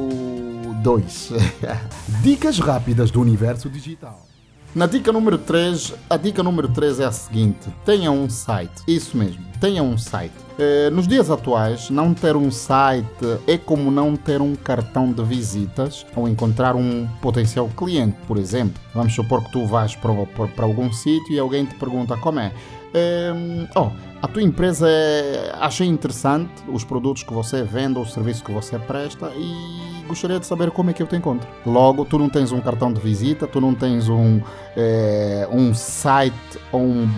2. 0.82 1.34
Dicas 2.24 2.60
rápidas 2.60 3.12
do 3.12 3.20
universo 3.20 3.70
digital. 3.70 4.27
Na 4.76 4.86
dica 4.86 5.12
número 5.12 5.38
3, 5.38 5.96
a 6.10 6.18
dica 6.18 6.44
número 6.44 6.68
3 6.68 7.00
é 7.00 7.06
a 7.06 7.12
seguinte: 7.12 7.70
tenha 7.86 8.12
um 8.12 8.30
site. 8.30 8.84
Isso 8.88 9.18
mesmo, 9.18 9.44
tenha 9.60 9.82
um 9.82 9.98
site. 9.98 10.48
Eh, 10.60 10.90
nos 10.90 11.08
dias 11.08 11.30
atuais, 11.30 11.90
não 11.90 12.14
ter 12.14 12.36
um 12.36 12.50
site 12.50 13.08
é 13.48 13.58
como 13.58 13.92
não 13.92 14.16
ter 14.16 14.42
um 14.42 14.56
cartão 14.56 15.12
de 15.12 15.24
visitas 15.24 16.06
ou 16.16 16.28
encontrar 16.28 16.76
um 16.76 17.08
potencial 17.22 17.70
cliente, 17.70 18.18
por 18.28 18.38
exemplo. 18.38 18.82
Vamos 18.94 19.14
supor 19.14 19.44
que 19.44 19.52
tu 19.52 19.66
vais 19.66 19.96
para, 19.96 20.12
algum 20.64 20.92
sítio 20.92 21.34
e 21.34 21.40
alguém 21.40 21.66
te 21.66 21.76
pergunta 21.76 22.18
como 22.18 22.40
é. 22.40 22.52
Eh, 22.94 23.34
oh, 23.76 23.92
a 24.20 24.28
tua 24.28 24.42
empresa 24.42 24.88
é, 24.90 25.54
achei 25.60 25.88
interessante 25.88 26.52
os 26.68 26.84
produtos 26.84 27.22
que 27.22 27.32
você 27.32 27.62
vende 27.62 28.00
ou 28.00 28.04
o 28.04 28.08
serviço 28.08 28.44
que 28.44 28.52
você 28.52 28.80
presta 28.80 29.32
e 29.36 29.97
gostaria 30.08 30.40
de 30.40 30.46
saber 30.46 30.72
como 30.72 30.90
é 30.90 30.94
que 30.94 31.04
eu 31.04 31.08
te 31.08 31.16
encontro. 31.16 31.48
Logo, 31.66 32.06
tu 32.06 32.18
não 32.18 32.30
tens 32.30 32.52
um 32.52 32.60
cartão 32.60 32.92
de 32.92 33.00
visita, 33.00 33.46
tu 33.46 33.62
não 33.62 33.76
tens 33.76 34.10
um, 34.10 34.42
é, 34.76 35.48
um 35.52 35.74
site 35.74 36.60
ou 36.72 36.82
um 36.82 37.10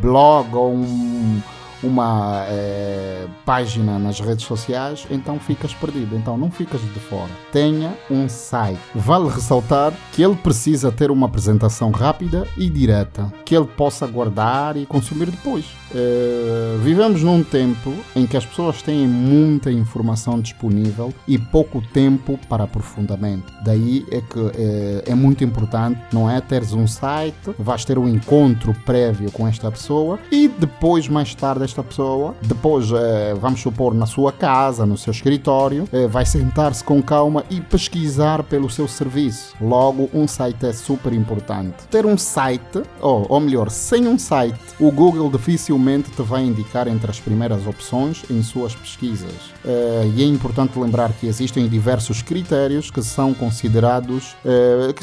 blog 0.00 0.54
ou 0.54 0.72
um 0.74 1.42
uma 1.82 2.44
é, 2.48 3.26
página 3.44 3.98
nas 3.98 4.20
redes 4.20 4.44
sociais, 4.44 5.06
então 5.10 5.38
ficas 5.38 5.74
perdido. 5.74 6.16
Então 6.16 6.36
não 6.36 6.50
ficas 6.50 6.80
de 6.80 7.00
fora. 7.00 7.30
Tenha 7.52 7.92
um 8.10 8.28
site. 8.28 8.80
Vale 8.94 9.28
ressaltar 9.28 9.92
que 10.12 10.22
ele 10.22 10.36
precisa 10.36 10.90
ter 10.90 11.10
uma 11.10 11.26
apresentação 11.26 11.90
rápida 11.90 12.46
e 12.56 12.68
direta, 12.68 13.32
que 13.44 13.56
ele 13.56 13.66
possa 13.66 14.06
guardar 14.06 14.76
e 14.76 14.86
consumir 14.86 15.30
depois. 15.30 15.66
É, 15.94 16.76
vivemos 16.82 17.22
num 17.22 17.42
tempo 17.42 17.94
em 18.14 18.26
que 18.26 18.36
as 18.36 18.44
pessoas 18.44 18.82
têm 18.82 19.06
muita 19.06 19.70
informação 19.70 20.40
disponível 20.40 21.12
e 21.26 21.38
pouco 21.38 21.80
tempo 21.80 22.38
para 22.48 22.64
aprofundamento. 22.64 23.52
Daí 23.64 24.04
é 24.10 24.20
que 24.20 24.38
é, 24.56 25.12
é 25.12 25.14
muito 25.14 25.44
importante, 25.44 26.00
não 26.12 26.28
é? 26.30 26.40
Teres 26.40 26.72
um 26.72 26.86
site, 26.86 27.54
vais 27.58 27.84
ter 27.84 27.98
um 27.98 28.08
encontro 28.08 28.74
prévio 28.84 29.30
com 29.30 29.46
esta 29.46 29.70
pessoa 29.70 30.18
e 30.30 30.48
depois, 30.48 31.08
mais 31.08 31.34
tarde, 31.34 31.64
esta 31.68 31.82
pessoa, 31.82 32.34
depois, 32.42 32.90
eh, 32.90 33.34
vamos 33.40 33.60
supor, 33.60 33.94
na 33.94 34.06
sua 34.06 34.32
casa, 34.32 34.86
no 34.86 34.96
seu 34.96 35.10
escritório, 35.10 35.88
eh, 35.92 36.06
vai 36.06 36.24
sentar-se 36.24 36.82
com 36.82 37.02
calma 37.02 37.44
e 37.50 37.60
pesquisar 37.60 38.42
pelo 38.42 38.68
seu 38.70 38.88
serviço. 38.88 39.54
Logo, 39.60 40.08
um 40.12 40.26
site 40.26 40.66
é 40.66 40.72
super 40.72 41.12
importante. 41.12 41.76
Ter 41.90 42.06
um 42.06 42.16
site, 42.16 42.82
ou, 43.00 43.26
ou 43.28 43.40
melhor, 43.40 43.70
sem 43.70 44.08
um 44.08 44.18
site, 44.18 44.58
o 44.80 44.90
Google 44.90 45.30
dificilmente 45.30 46.10
te 46.10 46.22
vai 46.22 46.42
indicar 46.42 46.88
entre 46.88 47.10
as 47.10 47.20
primeiras 47.20 47.66
opções 47.66 48.24
em 48.30 48.42
suas 48.42 48.74
pesquisas. 48.74 49.52
Eh, 49.64 50.10
e 50.16 50.22
é 50.22 50.26
importante 50.26 50.78
lembrar 50.78 51.12
que 51.12 51.26
existem 51.26 51.68
diversos 51.68 52.22
critérios 52.22 52.90
que 52.90 53.02
são 53.02 53.34
considerados, 53.34 54.34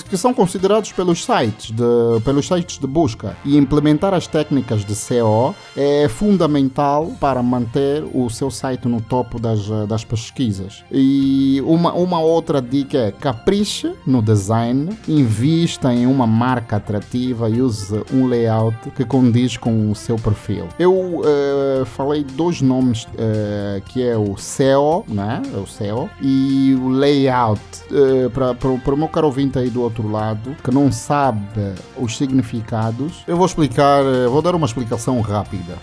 que 0.09 0.17
são 0.17 0.33
considerados 0.33 0.91
pelos 0.91 1.23
sites 1.23 1.71
de, 1.71 2.21
pelos 2.23 2.47
sites 2.47 2.77
de 2.77 2.87
busca 2.87 3.35
e 3.45 3.57
implementar 3.57 4.13
as 4.13 4.27
técnicas 4.27 4.83
de 4.83 4.95
SEO 4.95 5.55
é 5.75 6.07
fundamental 6.07 6.54
fundamental 6.55 7.11
para 7.19 7.43
manter 7.43 8.03
o 8.13 8.29
seu 8.29 8.49
site 8.49 8.87
no 8.87 9.01
topo 9.01 9.39
das, 9.39 9.67
das 9.87 10.03
pesquisas. 10.03 10.83
E 10.91 11.61
uma, 11.65 11.93
uma 11.93 12.19
outra 12.19 12.61
dica 12.61 12.97
é 12.97 13.11
capriche 13.11 13.93
no 14.05 14.21
design, 14.21 14.97
invista 15.07 15.93
em 15.93 16.05
uma 16.05 16.25
marca 16.25 16.77
atrativa 16.77 17.49
e 17.49 17.61
use 17.61 18.03
um 18.13 18.27
layout 18.27 18.77
que 18.91 19.03
condiz 19.03 19.57
com 19.57 19.91
o 19.91 19.95
seu 19.95 20.15
perfil. 20.15 20.67
Eu 20.79 20.93
uh, 20.93 21.85
falei 21.85 22.23
dois 22.23 22.61
nomes 22.61 23.03
uh, 23.03 23.81
que 23.87 24.01
é 24.01 24.17
o 24.17 24.37
SEO, 24.37 25.03
né? 25.07 25.41
o 25.61 25.67
SEO 25.67 26.09
e 26.21 26.77
o 26.79 26.89
layout. 26.89 27.61
Uh, 27.91 28.29
para 28.29 28.93
o 28.93 28.97
meu 28.97 29.07
caro 29.07 29.27
ouvinte 29.27 29.59
aí 29.59 29.69
do 29.69 29.81
outro 29.81 30.09
lado 30.09 30.55
que 30.63 30.71
não 30.71 30.91
sabe 30.91 31.45
os 31.97 32.17
significados, 32.17 33.23
eu 33.27 33.35
vou 33.35 33.45
explicar, 33.45 34.03
vou 34.29 34.41
dar 34.41 34.55
uma 34.55 34.65
explicação 34.65 35.19
rápida. 35.21 35.75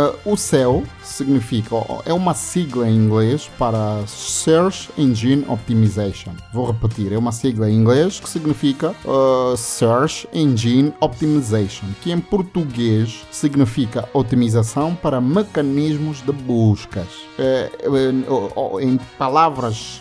Uh, 0.00 0.32
o 0.32 0.36
SEO 0.36 0.82
significa, 1.02 1.76
é 2.06 2.12
uma 2.12 2.32
sigla 2.32 2.88
em 2.88 2.94
inglês 2.94 3.50
para 3.58 4.02
Search 4.06 4.88
Engine 4.96 5.44
Optimization. 5.46 6.30
Vou 6.54 6.70
repetir, 6.70 7.12
é 7.12 7.18
uma 7.18 7.32
sigla 7.32 7.68
em 7.68 7.74
inglês 7.74 8.18
que 8.18 8.28
significa 8.28 8.94
uh, 9.04 9.54
Search 9.56 10.26
Engine 10.32 10.94
Optimization, 11.00 11.86
que 12.00 12.12
em 12.12 12.20
português 12.20 13.26
significa 13.30 14.08
otimização 14.14 14.94
para 14.94 15.20
mecanismos 15.20 16.22
de 16.22 16.32
buscas. 16.32 17.08
Uh, 17.38 18.80
em 18.80 18.98
palavras 19.18 20.00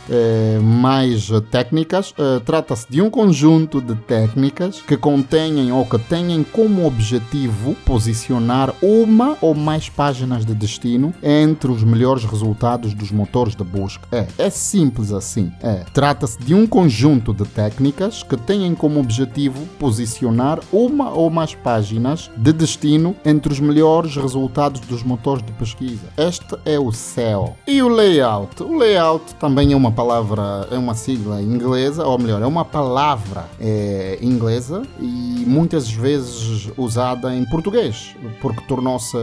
mais 0.62 1.29
técnicas, 1.51 2.13
trata-se 2.46 2.86
de 2.89 3.01
um 3.01 3.10
conjunto 3.10 3.82
de 3.82 3.96
técnicas 3.96 4.82
que 4.82 4.98
contêm 4.98 5.72
ou 5.72 5.86
que 5.86 5.98
têm 5.98 6.44
como 6.44 6.86
objetivo 6.86 7.75
posicionar 7.86 8.74
uma 8.82 9.38
ou 9.41 9.53
mais 9.53 9.88
páginas 9.89 10.46
de 10.46 10.53
destino 10.53 11.13
entre 11.22 11.72
os 11.72 11.84
melhores 11.84 12.24
resultados 12.24 12.93
dos 12.93 13.12
motores 13.12 13.55
de 13.55 13.63
busca. 13.63 14.08
É, 14.12 14.27
é 14.38 14.50
simples 14.50 15.12
assim. 15.12 15.51
É. 15.62 15.84
Trata-se 15.93 16.39
de 16.39 16.53
um 16.53 16.65
conjunto 16.65 17.34
de 17.34 17.46
técnicas 17.46 18.24
que 18.24 18.38
têm 18.38 18.74
como 18.75 19.00
objetivo 19.00 19.65
posicionar 19.79 20.60
uma 20.72 21.12
ou 21.12 21.29
mais 21.29 21.55
páginas 21.55 22.29
de 22.38 22.53
destino 22.53 23.15
entre 23.25 23.51
os 23.51 23.60
melhores 23.60 24.15
resultados 24.15 24.81
dos 24.81 25.03
motores 25.03 25.43
de 25.43 25.51
pesquisa. 25.53 26.08
Este 26.17 26.55
é 26.65 26.79
o 26.79 26.91
SEO. 26.91 27.55
E 27.67 27.81
o 27.81 27.89
layout? 27.89 28.62
O 28.63 28.77
layout 28.77 29.36
também 29.36 29.74
é 29.74 29.75
uma 29.75 29.91
palavra, 29.91 30.67
é 30.72 30.77
uma 30.77 30.93
sigla 30.93 31.41
inglesa, 31.41 32.05
ou 32.05 32.17
melhor, 32.17 32.41
é 32.41 32.46
uma 32.46 32.65
palavra 32.65 33.46
é, 33.60 34.19
inglesa 34.22 34.84
e 35.00 35.43
muitas 35.48 35.89
vezes 35.89 36.69
usada 36.77 37.36
em 37.36 37.46
português, 37.46 38.15
porque 38.41 38.62
tornou-se 38.67 39.17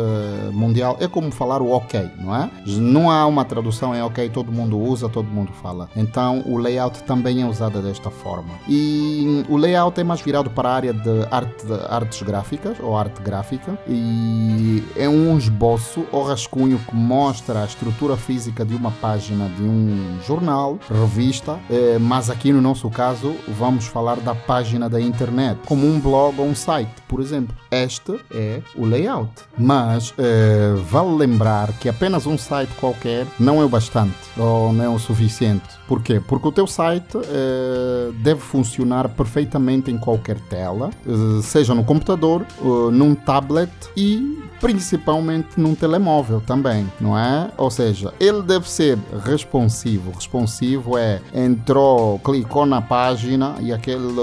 mundial 0.56 0.96
é 1.00 1.06
como 1.06 1.30
falar 1.30 1.60
o 1.60 1.70
ok, 1.70 2.10
não 2.18 2.34
é? 2.34 2.50
Não 2.66 3.10
há 3.10 3.26
uma 3.26 3.44
tradução 3.44 3.94
em 3.94 4.02
ok, 4.02 4.28
todo 4.30 4.50
mundo 4.50 4.78
usa, 4.78 5.08
todo 5.08 5.26
mundo 5.26 5.52
fala. 5.62 5.88
Então 5.94 6.42
o 6.46 6.56
layout 6.58 7.02
também 7.04 7.42
é 7.42 7.46
usado 7.46 7.80
desta 7.82 8.10
forma. 8.10 8.54
E 8.68 9.44
o 9.48 9.56
layout 9.56 10.00
é 10.00 10.04
mais 10.04 10.20
virado 10.20 10.50
para 10.50 10.68
a 10.68 10.75
área 10.75 10.92
de, 10.92 11.26
arte, 11.30 11.66
artes 11.88 12.22
gráficas 12.22 12.78
ou 12.80 12.96
arte 12.96 13.20
gráfica 13.22 13.78
e 13.86 14.82
é 14.96 15.08
um 15.08 15.36
esboço 15.36 16.04
ou 16.10 16.25
rascunho 16.25 16.78
que 16.78 16.94
mostra 16.94 17.62
a 17.62 17.64
estrutura 17.64 18.16
física 18.16 18.64
de 18.64 18.75
uma 18.75 18.90
página 18.90 19.48
de 19.50 19.62
um 19.62 20.18
jornal, 20.26 20.78
revista, 20.88 21.58
eh, 21.70 21.98
mas 21.98 22.30
aqui 22.30 22.52
no 22.52 22.60
nosso 22.60 22.88
caso 22.90 23.34
vamos 23.48 23.86
falar 23.86 24.16
da 24.20 24.34
página 24.34 24.88
da 24.88 25.00
internet, 25.00 25.58
como 25.66 25.86
um 25.86 26.00
blog 26.00 26.40
ou 26.40 26.46
um 26.46 26.54
site, 26.54 26.92
por 27.06 27.20
exemplo. 27.20 27.54
Este 27.70 28.18
é 28.32 28.62
o 28.75 28.84
layout. 28.84 29.30
Mas 29.58 30.14
eh, 30.18 30.46
eh, 30.47 30.75
vale 30.88 31.17
lembrar 31.17 31.73
que 31.73 31.88
apenas 31.88 32.25
um 32.25 32.38
site 32.38 32.71
qualquer 32.76 33.26
não 33.38 33.61
é 33.61 33.65
o 33.65 33.69
bastante 33.69 34.15
ou 34.37 34.73
não 34.73 34.85
é 34.85 34.88
o 34.88 34.99
suficiente. 34.99 35.67
Por 35.88 36.00
quê? 36.00 36.21
Porque 36.21 36.47
o 36.47 36.53
teu 36.53 36.67
site 36.67 37.17
uh, 37.17 38.12
deve 38.12 38.41
funcionar 38.41 39.09
perfeitamente 39.09 39.91
em 39.91 39.99
qualquer 39.99 40.38
tela, 40.41 40.91
uh, 41.07 41.43
seja 41.43 41.75
no 41.75 41.85
computador, 41.85 42.45
num 42.93 43.15
tablet 43.15 43.71
e 43.97 44.43
principalmente 44.60 45.58
num 45.58 45.75
telemóvel 45.75 46.40
também, 46.40 46.90
não 47.00 47.18
é? 47.18 47.50
Ou 47.56 47.70
seja, 47.70 48.12
ele 48.18 48.42
deve 48.42 48.68
ser 48.68 48.98
responsivo. 49.25 50.12
Responsivo 50.12 50.96
é 50.96 51.20
entrou, 51.34 52.18
clicou 52.18 52.66
na 52.66 52.80
página 52.80 53.56
e 53.60 53.72
aquele 53.72 54.14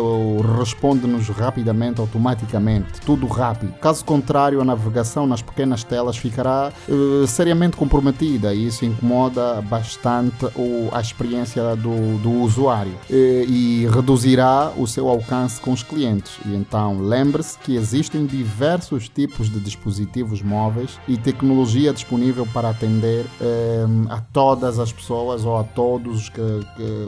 responde-nos 0.57 1.27
rapidamente, 1.29 1.99
automaticamente, 1.99 3.01
tudo 3.05 3.27
rápido. 3.27 3.73
Caso 3.79 4.03
contrário, 4.05 4.61
a 4.61 4.65
navegação 4.65 5.27
nas 5.27 5.41
pequenas 5.41 5.83
telas 5.83 6.17
ficará 6.17 6.71
uh, 6.87 7.27
seriamente 7.27 7.77
comprometida 7.77 8.53
e 8.53 8.67
isso 8.67 8.85
incomoda 8.85 9.61
bastante 9.61 10.45
o, 10.55 10.89
a 10.91 11.01
experiência 11.01 11.75
do, 11.75 12.17
do 12.19 12.31
usuário 12.41 12.93
e, 13.09 13.45
e 13.47 13.87
reduzirá 13.87 14.71
o 14.77 14.87
seu 14.87 15.07
alcance 15.07 15.59
com 15.59 15.71
os 15.71 15.83
clientes. 15.83 16.33
E 16.45 16.55
então 16.55 16.99
lembre-se 16.99 17.57
que 17.59 17.75
existem 17.75 18.25
diversos 18.25 19.09
tipos 19.09 19.49
de 19.49 19.59
dispositivos 19.59 20.22
dispositivos 20.23 20.41
móveis 20.41 20.99
e 21.07 21.17
tecnologia 21.17 21.93
disponível 21.93 22.47
para 22.53 22.69
atender 22.69 23.25
eh, 23.41 23.85
a 24.09 24.21
todas 24.31 24.79
as 24.79 24.91
pessoas 24.91 25.45
ou 25.45 25.57
a 25.57 25.63
todos 25.63 26.29
que, 26.29 26.41
que, 26.75 27.07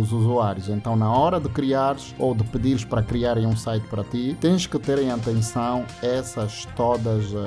os 0.00 0.12
usuários. 0.12 0.68
Então, 0.68 0.96
na 0.96 1.10
hora 1.10 1.40
de 1.40 1.48
criares 1.48 2.14
ou 2.18 2.34
de 2.34 2.44
pedires 2.44 2.84
para 2.84 3.02
criarem 3.02 3.46
um 3.46 3.56
site 3.56 3.84
para 3.88 4.04
ti, 4.04 4.36
tens 4.40 4.66
que 4.66 4.78
ter 4.78 4.98
em 4.98 5.10
atenção 5.10 5.84
essas 6.02 6.66
todas 6.76 7.32
uh, 7.32 7.44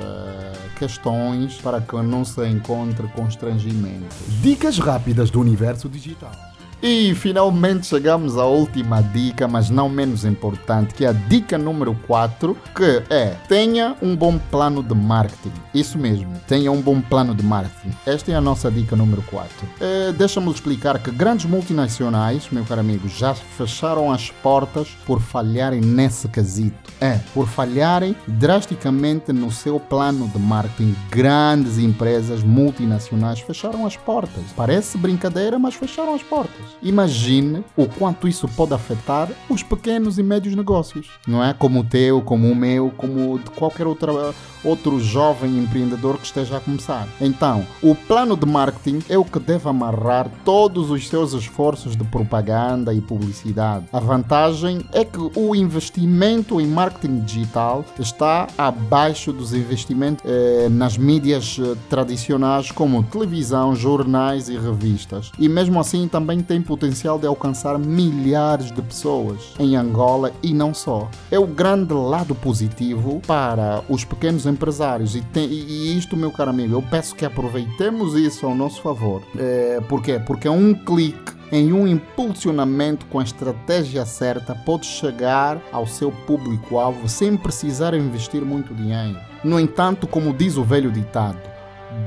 questões 0.78 1.56
para 1.60 1.80
que 1.80 1.96
não 1.96 2.24
se 2.24 2.46
encontre 2.48 3.06
constrangimento. 3.08 4.14
Dicas 4.40 4.78
rápidas 4.78 5.30
do 5.30 5.40
universo 5.40 5.88
digital. 5.88 6.49
E 6.82 7.14
finalmente 7.14 7.86
chegamos 7.86 8.38
à 8.38 8.46
última 8.46 9.02
dica, 9.02 9.46
mas 9.46 9.68
não 9.68 9.86
menos 9.86 10.24
importante, 10.24 10.94
que 10.94 11.04
é 11.04 11.08
a 11.08 11.12
dica 11.12 11.58
número 11.58 11.94
4, 12.06 12.56
que 12.74 13.02
é 13.10 13.36
tenha 13.46 13.94
um 14.00 14.16
bom 14.16 14.38
plano 14.50 14.82
de 14.82 14.94
marketing. 14.94 15.52
Isso 15.74 15.98
mesmo, 15.98 16.32
tenha 16.48 16.72
um 16.72 16.80
bom 16.80 16.98
plano 17.00 17.34
de 17.34 17.44
marketing. 17.44 17.94
Esta 18.06 18.32
é 18.32 18.34
a 18.34 18.40
nossa 18.40 18.70
dica 18.70 18.96
número 18.96 19.22
4. 19.22 19.50
É, 19.78 20.12
Deixa-me 20.12 20.50
explicar 20.50 20.98
que 20.98 21.10
grandes 21.10 21.44
multinacionais, 21.44 22.48
meu 22.50 22.64
caro 22.64 22.80
amigo, 22.80 23.08
já 23.08 23.34
fecharam 23.34 24.10
as 24.10 24.30
portas 24.30 24.88
por 25.04 25.20
falharem 25.20 25.82
nesse 25.82 26.28
quesito. 26.28 26.89
É, 27.00 27.18
por 27.32 27.48
falharem 27.48 28.14
drasticamente 28.26 29.32
no 29.32 29.50
seu 29.50 29.80
plano 29.80 30.28
de 30.28 30.38
marketing. 30.38 30.94
Grandes 31.10 31.78
empresas 31.78 32.42
multinacionais 32.42 33.40
fecharam 33.40 33.86
as 33.86 33.96
portas. 33.96 34.44
Parece 34.54 34.98
brincadeira, 34.98 35.58
mas 35.58 35.74
fecharam 35.74 36.14
as 36.14 36.22
portas. 36.22 36.66
Imagine 36.82 37.64
o 37.76 37.86
quanto 37.86 38.28
isso 38.28 38.46
pode 38.48 38.74
afetar 38.74 39.28
os 39.48 39.62
pequenos 39.62 40.18
e 40.18 40.22
médios 40.22 40.54
negócios, 40.54 41.08
não 41.26 41.42
é? 41.42 41.54
Como 41.54 41.80
o 41.80 41.84
teu, 41.84 42.20
como 42.20 42.50
o 42.50 42.54
meu, 42.54 42.92
como 42.96 43.38
de 43.38 43.50
qualquer 43.50 43.86
outra, 43.86 44.34
outro 44.62 45.00
jovem 45.00 45.58
empreendedor 45.58 46.18
que 46.18 46.26
esteja 46.26 46.58
a 46.58 46.60
começar. 46.60 47.08
Então, 47.20 47.66
o 47.82 47.94
plano 47.94 48.36
de 48.36 48.46
marketing 48.46 49.00
é 49.08 49.16
o 49.16 49.24
que 49.24 49.38
deve 49.38 49.68
amarrar 49.68 50.28
todos 50.44 50.90
os 50.90 51.08
seus 51.08 51.32
esforços 51.32 51.96
de 51.96 52.04
propaganda 52.04 52.92
e 52.92 53.00
publicidade. 53.00 53.86
A 53.92 54.00
vantagem 54.00 54.84
é 54.92 55.04
que 55.04 55.18
o 55.34 55.54
investimento 55.54 56.60
em 56.60 56.66
marketing 56.66 56.89
digital 56.98 57.84
está 57.98 58.46
abaixo 58.56 59.32
dos 59.32 59.52
investimentos 59.52 60.24
eh, 60.26 60.68
nas 60.70 60.96
mídias 60.96 61.58
eh, 61.60 61.76
tradicionais 61.88 62.70
como 62.70 63.02
televisão, 63.02 63.74
jornais 63.74 64.48
e 64.48 64.56
revistas. 64.56 65.32
E 65.38 65.48
mesmo 65.48 65.80
assim 65.80 66.08
também 66.08 66.40
tem 66.40 66.60
potencial 66.60 67.18
de 67.18 67.26
alcançar 67.26 67.78
milhares 67.78 68.70
de 68.72 68.82
pessoas 68.82 69.54
em 69.58 69.76
Angola 69.76 70.32
e 70.42 70.52
não 70.52 70.72
só. 70.74 71.08
É 71.30 71.38
o 71.38 71.46
grande 71.46 71.94
lado 71.94 72.34
positivo 72.34 73.20
para 73.26 73.82
os 73.88 74.04
pequenos 74.04 74.46
empresários 74.46 75.14
e, 75.14 75.20
tem, 75.20 75.48
e 75.48 75.96
isto, 75.96 76.16
meu 76.16 76.30
caro 76.30 76.50
amigo, 76.50 76.74
eu 76.74 76.82
peço 76.82 77.14
que 77.14 77.24
aproveitemos 77.24 78.14
isso 78.14 78.46
ao 78.46 78.54
nosso 78.54 78.80
favor. 78.82 79.22
É, 79.36 79.80
por 79.88 80.02
quê? 80.02 80.20
Porque 80.24 80.48
um 80.48 80.74
clique 80.74 81.39
em 81.52 81.72
um 81.72 81.86
impulsionamento 81.86 83.06
com 83.06 83.18
a 83.18 83.24
estratégia 83.24 84.04
certa, 84.04 84.54
pode 84.54 84.86
chegar 84.86 85.60
ao 85.72 85.86
seu 85.86 86.12
público-alvo 86.12 87.08
sem 87.08 87.36
precisar 87.36 87.94
investir 87.94 88.42
muito 88.42 88.74
dinheiro. 88.74 89.18
No 89.42 89.58
entanto, 89.58 90.06
como 90.06 90.32
diz 90.32 90.56
o 90.56 90.64
velho 90.64 90.90
ditado, 90.90 91.40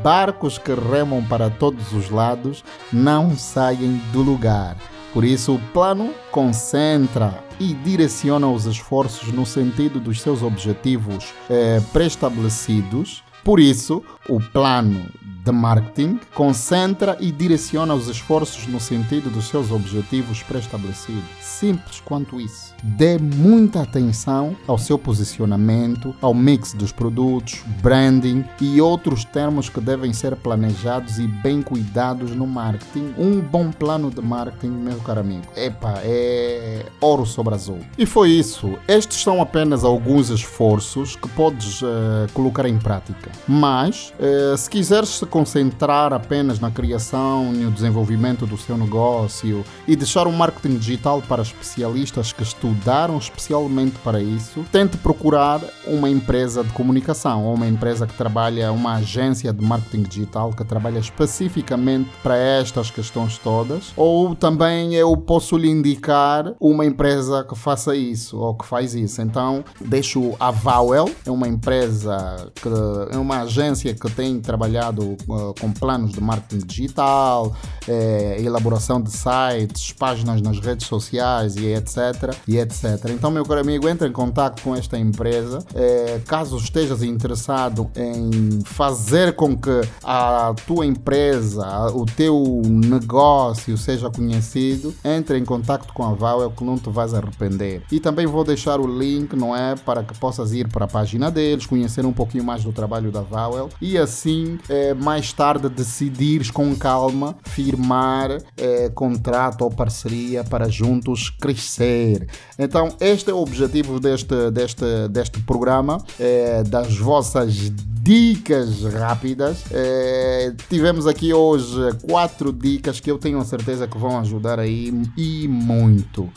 barcos 0.01 0.57
que 0.57 0.73
remam 0.73 1.23
para 1.23 1.50
todos 1.50 1.91
os 1.93 2.09
lados 2.09 2.63
não 2.91 3.35
saem 3.35 4.01
do 4.12 4.21
lugar. 4.21 4.77
Por 5.13 5.23
isso, 5.23 5.53
o 5.53 5.59
plano 5.71 6.12
concentra 6.31 7.43
e 7.59 7.73
direciona 7.73 8.47
os 8.47 8.65
esforços 8.65 9.31
no 9.31 9.45
sentido 9.45 10.00
dos 10.00 10.19
seus 10.19 10.41
objetivos 10.41 11.33
eh, 11.50 11.79
pré-estabelecidos. 11.91 13.23
Por 13.43 13.59
isso, 13.59 14.03
o 14.27 14.39
plano 14.39 15.05
de 15.43 15.51
marketing 15.51 16.19
concentra 16.33 17.17
e 17.19 17.31
direciona 17.31 17.93
os 17.93 18.07
esforços 18.07 18.65
no 18.67 18.79
sentido 18.79 19.29
dos 19.29 19.50
seus 19.50 19.71
objetivos 19.71 20.41
pré-estabelecidos. 20.43 21.23
Simples 21.41 22.01
quanto 22.03 22.39
isso. 22.39 22.73
Dê 22.81 23.17
muita 23.17 23.81
atenção 23.81 24.55
ao 24.67 24.77
seu 24.77 24.97
posicionamento, 24.97 26.15
ao 26.21 26.33
mix 26.33 26.73
dos 26.73 26.91
produtos, 26.91 27.62
branding 27.81 28.45
e 28.62 28.79
outros 28.81 29.25
termos 29.25 29.69
que 29.69 29.81
devem 29.81 30.13
ser 30.13 30.35
planejados 30.35 31.19
e 31.19 31.27
bem 31.27 31.62
cuidados 31.62 32.31
no 32.31 32.47
marketing. 32.47 33.13
Um 33.17 33.39
bom 33.39 33.71
plano 33.71 34.09
de 34.09 34.21
marketing, 34.21 34.71
meu 34.71 34.97
caro 35.00 35.19
amigo, 35.19 35.43
epa, 35.55 35.95
é 36.03 36.85
ouro 37.01 37.25
sobre 37.25 37.53
azul. 37.53 37.79
E 37.97 38.05
foi 38.05 38.29
isso. 38.29 38.77
Estes 38.88 39.21
são 39.21 39.41
apenas 39.41 39.83
alguns 39.83 40.29
esforços 40.29 41.15
que 41.15 41.27
podes 41.29 41.81
uh, 41.81 41.88
colocar 42.33 42.65
em 42.65 42.77
prática. 42.77 43.31
Mas, 43.47 44.13
uh, 44.19 44.57
se 44.57 44.69
quiseres 44.69 45.09
se 45.09 45.25
concentrar 45.33 46.13
apenas 46.13 46.59
na 46.59 46.69
criação 46.69 47.51
e 47.55 47.57
no 47.57 47.71
desenvolvimento 47.71 48.45
do 48.45 48.55
seu 48.55 48.77
negócio 48.77 49.65
e 49.87 49.95
deixar 49.95 50.27
o 50.27 50.31
marketing 50.31 50.77
digital 50.77 51.23
para 51.23 51.41
especialistas 51.41 52.31
que 52.31 52.43
estudaram 52.43 53.17
especialmente 53.17 53.97
para 54.03 54.21
isso, 54.21 54.63
tente 54.71 54.95
procurar 54.95 55.59
uma 55.87 56.07
empresa 56.07 56.63
de 56.63 56.71
comunicação 56.73 57.45
ou 57.45 57.55
uma 57.55 57.65
empresa 57.65 58.05
que 58.05 58.13
trabalha, 58.13 58.71
uma 58.71 58.97
agência 58.97 59.51
de 59.51 59.65
marketing 59.65 60.03
digital 60.03 60.51
que 60.51 60.63
trabalha 60.63 60.99
especificamente 60.99 62.12
para 62.21 62.38
estas 62.38 62.91
questões 62.91 63.39
todas. 63.39 63.91
Ou 63.97 64.36
também 64.36 64.93
eu 64.93 65.17
posso 65.17 65.58
lhe 65.58 65.67
indicar 65.67 66.53
uma 66.60 66.86
empresa 66.86 67.43
que 67.43 67.55
faça 67.55 67.95
isso 67.95 68.38
ou 68.38 68.53
que 68.53 68.67
faz 68.67 68.93
isso. 68.93 69.19
Então, 69.19 69.65
deixo 69.81 70.36
a 70.39 70.51
Vowel, 70.51 71.10
é 71.25 71.31
uma 71.31 71.47
empresa, 71.47 72.51
que, 72.53 72.69
é 73.10 73.17
uma 73.17 73.41
agência 73.41 73.95
que 73.95 74.12
tem 74.12 74.39
trabalhado 74.39 75.17
uh, 75.27 75.53
com 75.59 75.71
planos 75.71 76.12
de 76.12 76.21
marketing 76.21 76.65
digital, 76.65 77.55
eh, 77.88 78.38
elaboração 78.39 79.01
de 79.01 79.12
sites, 79.12 79.91
páginas 79.91 80.41
nas 80.41 80.59
redes 80.59 80.88
sociais 80.88 81.55
e 81.55 81.67
etc. 81.67 82.36
E 82.47 82.57
etc. 82.57 83.09
Então, 83.09 83.29
meu 83.29 83.45
caro 83.45 83.62
amigo, 83.62 83.88
entre 83.88 84.07
em 84.07 84.12
contato 84.12 84.62
com 84.62 84.75
esta 84.75 84.97
empresa. 84.97 85.59
Eh, 85.75 86.21
caso 86.25 86.57
estejas 86.57 87.03
interessado 87.03 87.89
em 87.95 88.62
fazer 88.65 89.36
com 89.36 89.55
que 89.55 89.81
a 90.03 90.53
tua 90.65 90.86
empresa, 90.86 91.88
o 91.93 92.05
teu 92.05 92.62
negócio 92.65 93.77
seja 93.77 94.09
conhecido, 94.09 94.93
entre 95.03 95.38
em 95.38 95.45
contato 95.45 95.93
com 95.93 96.03
a 96.03 96.13
Vowel 96.13 96.51
que 96.51 96.63
não 96.63 96.77
te 96.77 96.89
vais 96.89 97.13
arrepender. 97.13 97.83
E 97.91 97.99
também 97.99 98.25
vou 98.25 98.43
deixar 98.43 98.79
o 98.79 98.88
link, 98.88 99.36
não 99.36 99.55
é, 99.55 99.75
para 99.75 100.03
que 100.03 100.17
possas 100.17 100.53
ir 100.53 100.67
para 100.67 100.86
a 100.86 100.88
página 100.88 101.29
deles, 101.29 101.65
conhecer 101.65 102.05
um 102.05 102.13
pouquinho 102.13 102.43
mais 102.43 102.63
do 102.63 102.71
trabalho 102.71 103.12
da 103.12 103.21
Vowel 103.21 103.69
e 103.81 103.97
assim 103.97 104.57
eh, 104.69 104.93
mais 104.93 105.12
tarde 105.32 105.69
decidires 105.69 106.49
com 106.49 106.76
calma 106.76 107.36
firmar 107.43 108.38
eh, 108.58 108.89
contrato 108.93 109.62
ou 109.62 109.69
parceria 109.69 110.43
para 110.43 110.67
juntos 110.69 111.30
crescer. 111.30 112.28
Então, 112.58 112.95
este 112.99 113.30
é 113.30 113.34
o 113.34 113.38
objetivo 113.38 113.99
deste, 113.99 114.49
deste, 114.52 115.08
deste 115.10 115.39
programa, 115.41 116.04
eh, 116.19 116.63
das 116.63 116.97
vossas 116.97 117.71
dicas 118.04 118.84
rápidas. 118.84 119.63
Eh, 119.71 120.54
tivemos 120.69 121.08
aqui 121.08 121.34
hoje 121.34 121.78
quatro 122.10 122.52
dicas 122.52 122.99
que 122.99 123.10
eu 123.10 123.17
tenho 123.17 123.43
certeza 123.45 123.88
que 123.88 123.97
vão 123.97 124.19
ajudar 124.19 124.60
aí 124.60 124.93
e 125.15 125.47
muito. 125.47 126.30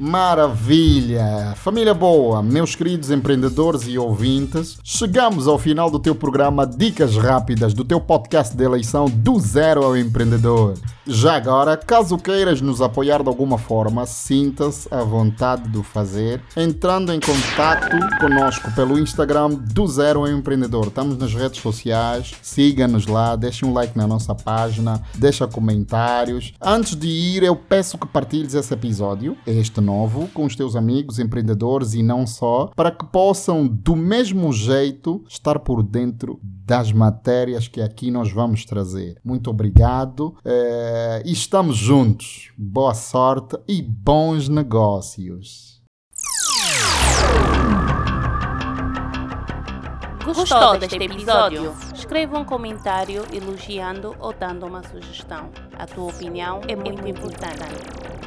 Maravilha! 0.00 1.52
Família 1.56 1.92
boa, 1.92 2.42
meus 2.42 2.74
queridos 2.74 3.10
empreendedores 3.10 3.82
e 3.86 3.98
ouvintes, 3.98 4.78
chegamos 4.82 5.46
ao 5.46 5.58
final 5.58 5.90
do 5.90 5.98
teu 5.98 6.14
programa 6.14 6.66
Dicas 6.66 7.18
Rápidas 7.18 7.74
do 7.74 7.84
teu 7.84 8.00
podcast 8.00 8.56
de 8.56 8.64
eleição 8.64 9.04
do 9.04 9.38
Zero 9.38 9.84
ao 9.84 9.94
Empreendedor. 9.94 10.72
Já 11.06 11.34
agora, 11.34 11.76
caso 11.76 12.16
queiras 12.16 12.60
nos 12.60 12.80
apoiar 12.80 13.22
de 13.22 13.28
alguma 13.28 13.58
forma, 13.58 14.06
sinta-se 14.06 14.86
à 14.94 15.02
vontade 15.02 15.68
de 15.68 15.82
fazer, 15.82 16.40
entrando 16.56 17.12
em 17.12 17.18
contato 17.18 17.96
conosco 18.20 18.70
pelo 18.74 18.98
Instagram 18.98 19.50
do 19.50 19.86
Zero 19.88 20.20
ao 20.20 20.28
Empreendedor. 20.28 20.86
Estamos 20.86 21.18
nas 21.18 21.34
redes 21.34 21.60
sociais, 21.60 22.32
siga-nos 22.40 23.06
lá, 23.06 23.34
deixe 23.34 23.66
um 23.66 23.72
like 23.72 23.98
na 23.98 24.06
nossa 24.06 24.34
página, 24.34 25.02
deixa 25.16 25.48
comentários. 25.48 26.54
Antes 26.60 26.94
de 26.94 27.08
ir, 27.08 27.42
eu 27.42 27.56
peço 27.56 27.98
que 27.98 28.06
partilhes 28.06 28.54
esse 28.54 28.72
episódio, 28.72 29.36
este 29.46 29.80
novo, 29.90 30.28
com 30.32 30.44
os 30.44 30.54
teus 30.54 30.76
amigos 30.76 31.18
empreendedores 31.18 31.94
e 31.94 32.02
não 32.02 32.24
só, 32.24 32.70
para 32.76 32.92
que 32.92 33.04
possam, 33.06 33.66
do 33.66 33.96
mesmo 33.96 34.52
jeito, 34.52 35.24
estar 35.28 35.58
por 35.58 35.82
dentro 35.82 36.38
das 36.42 36.92
matérias 36.92 37.66
que 37.66 37.80
aqui 37.80 38.10
nós 38.10 38.30
vamos 38.30 38.64
trazer. 38.64 39.16
Muito 39.24 39.50
obrigado. 39.50 40.36
É, 40.44 41.22
e 41.26 41.32
estamos 41.32 41.76
juntos. 41.76 42.52
Boa 42.56 42.94
sorte 42.94 43.58
e 43.66 43.82
bons 43.82 44.48
negócios. 44.48 45.80
Gostou 50.24 50.78
deste 50.78 51.02
episódio? 51.02 51.74
Escreva 51.92 52.38
um 52.38 52.44
comentário 52.44 53.24
elogiando 53.32 54.14
ou 54.20 54.32
dando 54.32 54.66
uma 54.66 54.82
sugestão. 54.84 55.50
A 55.76 55.86
tua 55.86 56.10
opinião 56.10 56.60
é 56.68 56.76
muito 56.76 57.06
importante. 57.08 58.19